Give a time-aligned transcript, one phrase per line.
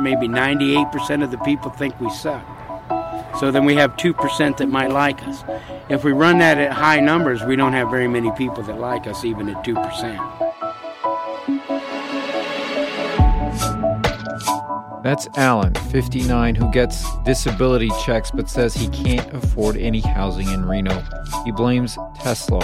[0.00, 2.44] maybe 98% of the people think we suck.
[3.38, 5.44] So then we have 2% that might like us.
[5.88, 9.06] If we run that at high numbers, we don't have very many people that like
[9.06, 10.50] us, even at 2%.
[15.02, 20.66] That's Alan, 59, who gets disability checks but says he can't afford any housing in
[20.66, 21.02] Reno.
[21.44, 22.60] He blames Tesla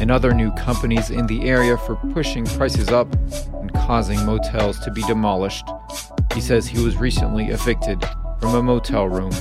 [0.00, 3.12] and other new companies in the area for pushing prices up
[3.60, 5.68] and causing motels to be demolished.
[6.34, 8.04] He says he was recently evicted
[8.40, 9.32] from a motel room.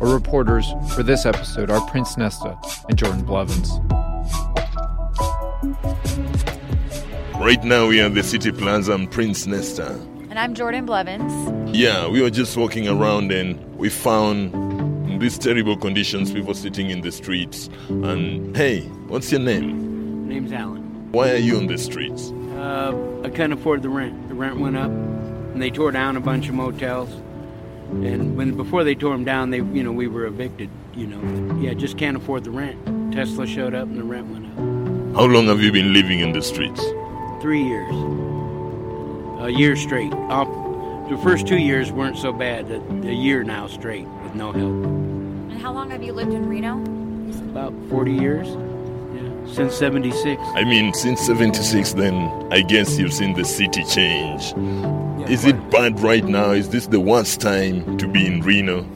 [0.00, 2.56] Our reporters for this episode are Prince Nesta
[2.88, 3.70] and Jordan Blevins.
[7.36, 9.94] Right now, we are at the City Plaza and Prince Nesta.
[10.30, 11.76] And I'm Jordan Blevins.
[11.76, 17.00] Yeah, we were just walking around and we found these terrible conditions, people sitting in
[17.00, 17.68] the streets.
[17.88, 20.28] And hey, what's your name?
[20.28, 21.10] Name's Alan.
[21.10, 22.30] Why are you on the streets?
[22.56, 22.92] Uh,
[23.24, 24.28] I couldn't afford the rent.
[24.28, 24.90] The rent went up,
[25.52, 27.10] and they tore down a bunch of motels.
[27.90, 30.70] And when before they tore them down, they you know we were evicted.
[30.94, 33.12] You know, yeah, just can't afford the rent.
[33.12, 35.16] Tesla showed up, and the rent went up.
[35.16, 36.82] How long have you been living in the streets?
[37.42, 37.94] Three years,
[39.42, 40.12] a year straight.
[40.14, 40.44] Uh,
[41.10, 42.70] the first two years weren't so bad.
[42.70, 44.72] A, a year now straight with no help.
[44.72, 46.80] And how long have you lived in Reno?
[47.50, 48.48] About 40 years.
[48.48, 50.40] Yeah, since 76.
[50.54, 52.14] I mean, since 76, then
[52.50, 54.54] I guess you've seen the city change.
[55.32, 56.50] Is it bad right now?
[56.50, 58.86] Is this the worst time to be in Reno?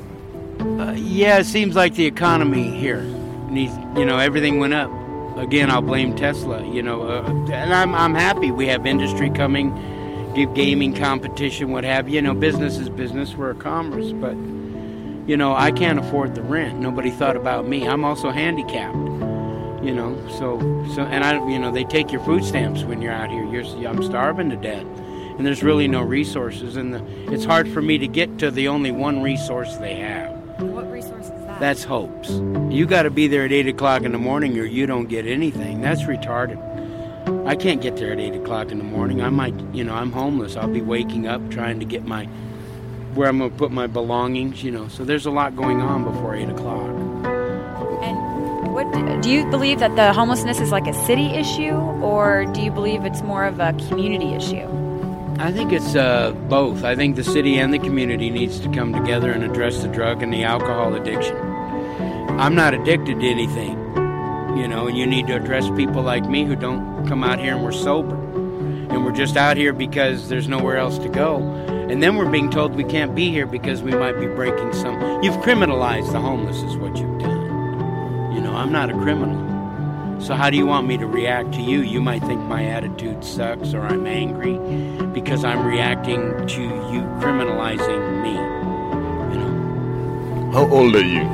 [0.61, 3.01] Uh, yeah, it seems like the economy here
[3.49, 4.91] needs, you know, everything went up.
[5.39, 9.73] Again, I'll blame Tesla, you know, uh, and I'm, I'm happy we have industry coming,
[10.35, 12.17] give gaming competition, what have you.
[12.17, 14.35] You know, business is business, we're a commerce, but,
[15.27, 16.79] you know, I can't afford the rent.
[16.79, 17.89] Nobody thought about me.
[17.89, 18.95] I'm also handicapped,
[19.83, 20.59] you know, so,
[20.95, 23.47] so, and I, you know, they take your food stamps when you're out here.
[23.47, 24.85] You're, I'm starving to death.
[25.37, 28.69] And there's really no resources, and the, it's hard for me to get to the
[28.69, 30.33] only one resource they have.
[30.61, 31.61] What resource is that?
[31.61, 32.31] That's hopes.
[32.71, 35.27] You got to be there at 8 o'clock in the morning or you don't get
[35.27, 35.83] anything.
[35.83, 36.57] That's retarded.
[37.47, 39.21] I can't get there at 8 o'clock in the morning.
[39.21, 40.57] I might, you know, I'm homeless.
[40.57, 42.25] I'll be waking up trying to get my,
[43.15, 44.89] where I'm going to put my belongings, you know.
[44.89, 46.91] So there's a lot going on before 8 o'clock.
[48.03, 52.63] And what do you believe that the homelessness is like a city issue, or do
[52.63, 54.86] you believe it's more of a community issue?
[55.39, 56.83] I think it's uh, both.
[56.83, 60.23] I think the city and the community needs to come together and address the drug
[60.23, 61.37] and the alcohol addiction.
[62.41, 63.73] I'm not addicted to anything,
[64.57, 67.55] you know, and you need to address people like me who don't come out here
[67.55, 68.15] and we're sober.
[68.17, 71.39] And we're just out here because there's nowhere else to go.
[71.91, 75.23] And then we're being told we can't be here because we might be breaking some.
[75.23, 78.33] You've criminalized the homeless, is what you've done.
[78.35, 79.56] You know, I'm not a criminal.
[80.19, 81.83] So how do you want me to react to you?
[81.83, 84.59] You might think my attitude sucks or I'm angry
[85.13, 88.33] because I'm reacting to you criminalizing me.
[89.35, 91.25] You know, How old are you?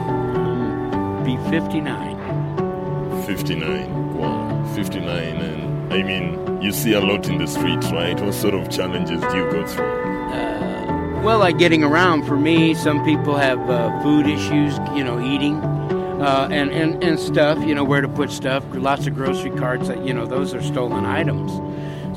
[1.25, 3.23] be 59.
[3.25, 4.19] 59.
[4.19, 5.09] Wow, 59.
[5.09, 8.21] And I mean, you see a lot in the streets, right?
[8.21, 10.03] What sort of challenges do you go through?
[11.23, 15.61] Well, like getting around for me, some people have uh, food issues, you know, eating.
[16.23, 18.63] Uh, and, and, and stuff, you know, where to put stuff.
[18.71, 21.51] Lots of grocery carts, that, you know, those are stolen items.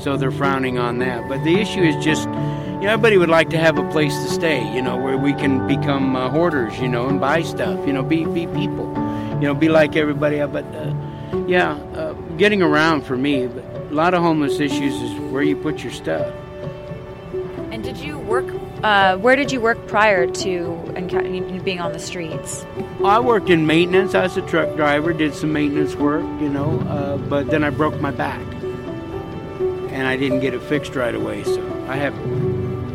[0.00, 1.28] So they're frowning on that.
[1.28, 4.28] But the issue is just, you know, everybody would like to have a place to
[4.28, 7.92] stay, you know, where we can become uh, hoarders, you know, and buy stuff, you
[7.92, 8.86] know, be, be people,
[9.40, 10.52] you know, be like everybody else.
[10.52, 10.94] But uh,
[11.48, 15.56] yeah, uh, getting around for me, but a lot of homeless issues is where you
[15.56, 16.32] put your stuff.
[17.72, 18.46] And did you work?
[18.86, 22.64] Uh, where did you work prior to enco- being on the streets?
[23.04, 24.14] I worked in maintenance.
[24.14, 27.70] I was a truck driver, did some maintenance work, you know, uh, but then I
[27.70, 28.40] broke my back.
[29.90, 31.42] And I didn't get it fixed right away.
[31.42, 32.14] So I have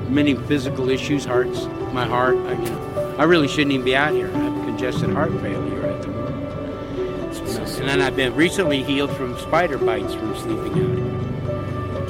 [0.09, 2.37] many physical issues, hearts, my heart.
[2.37, 4.31] I, you know, I really shouldn't even be out here.
[4.33, 7.37] I have congested heart failure at the moment.
[7.79, 10.97] And then I've been recently healed from spider bites from sleeping out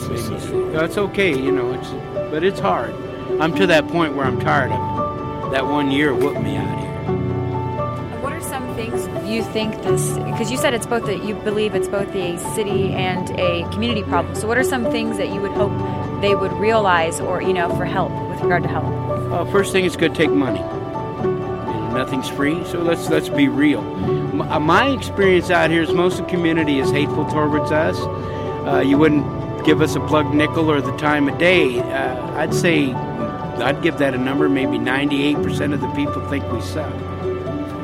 [0.07, 0.71] here.
[0.71, 1.89] That's okay, you know, it's,
[2.29, 2.93] but it's hard.
[3.41, 5.51] I'm to that point where I'm tired of it.
[5.53, 8.19] That one year whooped me out here.
[8.21, 10.13] What are some things you think this?
[10.19, 14.03] Because you said it's both that you believe it's both a city and a community
[14.03, 14.35] problem.
[14.35, 15.71] So what are some things that you would hope
[16.21, 18.85] they would realize, or you know, for help with regard to help?
[18.85, 20.61] Uh, first thing, it's going to take money.
[21.95, 23.81] Nothing's free, so let's let's be real.
[23.81, 27.97] M- uh, my experience out here is most of the community is hateful towards us.
[28.67, 29.25] Uh, you wouldn't
[29.65, 31.79] give us a plug nickel or the time of day.
[31.79, 32.93] Uh, I'd say
[33.61, 34.49] I'd give that a number.
[34.49, 36.91] Maybe 98% of the people think we suck.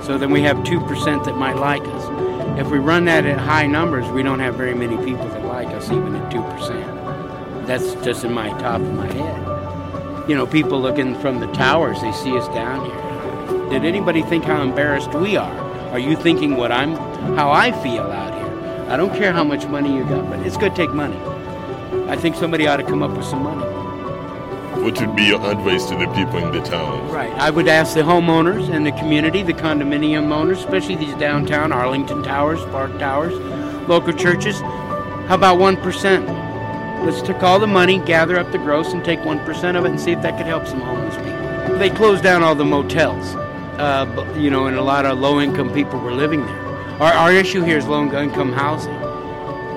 [0.04, 2.60] So then we have 2% that might like us.
[2.60, 5.68] If we run that at high numbers, we don't have very many people that like
[5.68, 7.66] us, even at 2%.
[7.68, 10.30] That's just in my top of my head.
[10.30, 13.70] you know, people looking from the towers, they see us down here.
[13.70, 15.58] Did anybody think how embarrassed we are?
[15.92, 16.96] Are you thinking what I'm,
[17.36, 18.90] how I feel out here?
[18.90, 21.18] I don't care how much money you got, but it's going to take money.
[22.10, 23.87] I think somebody ought to come up with some money.
[24.84, 27.10] What would be your advice to the people in the town?
[27.10, 27.32] Right.
[27.34, 32.24] I would ask the homeowners and the community, the condominium owners, especially these downtown Arlington
[32.24, 33.34] Towers, Park Towers,
[33.88, 34.62] local churches,
[35.28, 37.06] how about 1%?
[37.06, 40.00] Let's take all the money, gather up the gross, and take 1% of it and
[40.00, 41.78] see if that could help some homeless people.
[41.78, 43.36] They closed down all the motels,
[43.78, 46.66] uh, you know, and a lot of low income people were living there.
[47.02, 48.98] Our, our issue here is low income housing.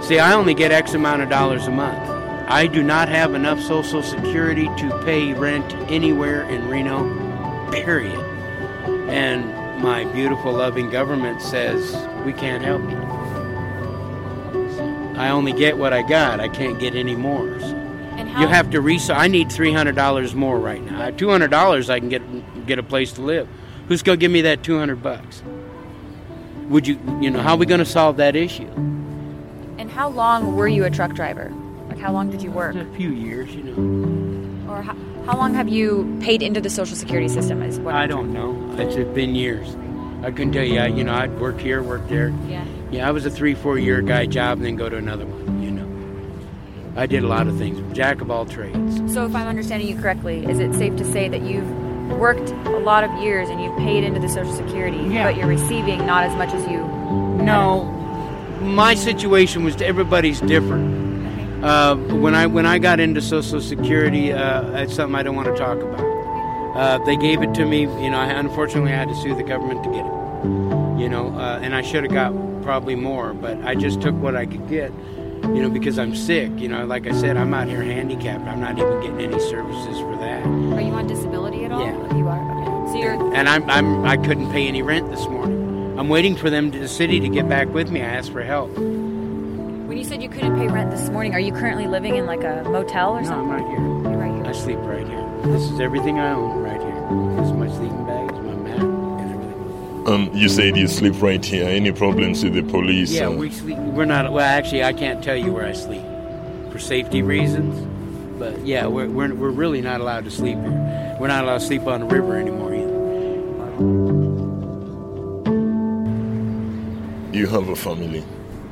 [0.04, 2.09] See, I only get X amount of dollars a month.
[2.50, 8.18] I do not have enough Social Security to pay rent anywhere in Reno, period.
[9.08, 12.98] And my beautiful, loving government says we can't help you.
[15.16, 16.40] I only get what I got.
[16.40, 17.60] I can't get any more.
[17.60, 17.68] So
[18.40, 19.14] you have to reso.
[19.14, 21.02] I need three hundred dollars more right now.
[21.02, 23.46] At two hundred dollars, I can get get a place to live.
[23.86, 25.44] Who's gonna give me that two hundred bucks?
[26.68, 26.98] Would you?
[27.20, 28.68] You know, how are we gonna solve that issue?
[29.78, 31.52] And how long were you a truck driver?
[32.00, 32.74] How long did you work?
[32.76, 34.72] A few years, you know.
[34.72, 37.62] Or how, how long have you paid into the Social Security system?
[37.62, 38.56] Is what I don't know.
[38.78, 39.76] It's been years.
[40.22, 40.78] I couldn't tell you.
[40.80, 42.32] I, you know, I'd work here, work there.
[42.48, 42.64] Yeah.
[42.90, 45.62] Yeah, I was a three, four year guy job, and then go to another one.
[45.62, 47.80] You know, I did a lot of things.
[47.96, 48.96] Jack of all trades.
[49.12, 51.70] So, if I'm understanding you correctly, is it safe to say that you've
[52.18, 55.24] worked a lot of years and you've paid into the Social Security, Yeah.
[55.30, 56.78] but you're receiving not as much as you?
[57.44, 57.84] No,
[58.62, 60.99] my situation was to everybody's different.
[61.62, 65.48] Uh, when I when I got into Social Security, uh, it's something I don't want
[65.48, 66.00] to talk about.
[66.74, 67.80] Uh, they gave it to me.
[67.80, 71.00] You know, I, unfortunately, I had to sue the government to get it.
[71.00, 74.36] You know, uh, and I should have got probably more, but I just took what
[74.36, 74.90] I could get.
[75.42, 76.50] You know, because I'm sick.
[76.56, 78.46] You know, like I said, I'm out here handicapped.
[78.46, 80.44] I'm not even getting any services for that.
[80.46, 81.84] Are you on disability at all?
[81.84, 82.16] Yeah.
[82.16, 82.86] You are.
[82.86, 82.92] Okay.
[82.92, 83.34] So you're.
[83.34, 85.98] And I'm, I'm I couldn't pay any rent this morning.
[85.98, 88.00] I'm waiting for them, to, the city, to get back with me.
[88.00, 88.74] I asked for help.
[89.90, 92.44] When you said you couldn't pay rent this morning, are you currently living in like
[92.44, 93.48] a motel or something?
[93.48, 93.80] No, I'm right here.
[93.80, 95.52] You're right I sleep right here.
[95.52, 97.36] This is everything I own right here.
[97.36, 100.06] This is my sleeping bag, it's my mat, and everything.
[100.06, 101.64] Um, you said you sleep right here.
[101.64, 103.10] Any problems with the police?
[103.10, 103.78] Yeah, uh, we sleep.
[103.78, 104.30] We're not.
[104.32, 106.04] Well, actually, I can't tell you where I sleep
[106.70, 107.74] for safety reasons.
[108.38, 111.16] But yeah, we're, we're, we're really not allowed to sleep here.
[111.18, 112.96] We're not allowed to sleep on the river anymore either.
[117.36, 118.24] you have a family.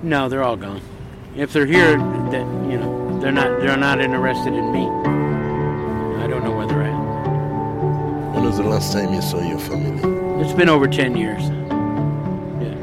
[0.04, 0.80] No, they're all gone.
[1.38, 1.96] If they're here,
[2.32, 3.61] that you know, they're not.
[3.61, 4.88] They're not interested in me.
[6.23, 8.35] I don't know where they're at.
[8.35, 10.43] When was the last time you saw your family?
[10.44, 11.43] It's been over ten years.
[12.61, 12.75] Yeah.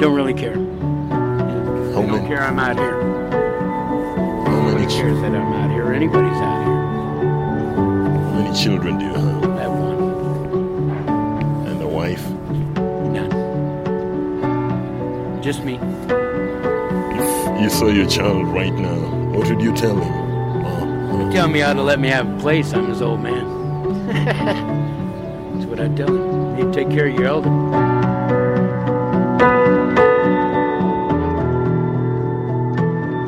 [0.00, 0.54] Don't really care.
[0.54, 0.60] How
[2.00, 2.26] They don't many?
[2.28, 2.98] care I'm out here.
[3.02, 6.74] How many, Nobody cares that I'm out here anybody's out here.
[8.24, 9.44] how many children do you have?
[9.44, 10.02] I have one.
[11.68, 12.26] And a wife?
[13.12, 13.30] None.
[15.42, 15.78] Just me.
[17.54, 18.96] If you saw your child right now,
[19.30, 20.64] what would you tell him?
[20.66, 22.72] Oh, Tell me how to let me have a place.
[22.72, 24.06] I'm his old man.
[25.54, 26.58] That's what I tell him.
[26.58, 27.50] You take care of your elder.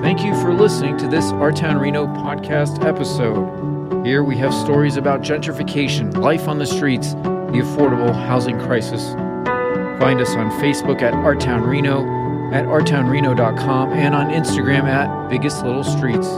[0.02, 4.05] Thank you for listening to this Our Town Reno podcast episode.
[4.06, 9.12] Here we have stories about gentrification, life on the streets, the affordable housing crisis.
[10.01, 12.05] Find us on Facebook at Our Town Reno,
[12.53, 16.29] at ourtownreno.com, and on Instagram at Biggest Little Streets.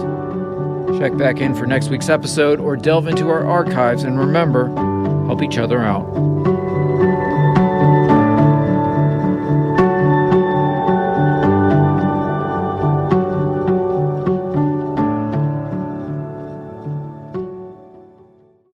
[0.98, 4.68] Check back in for next week's episode or delve into our archives and remember,
[5.26, 6.57] help each other out.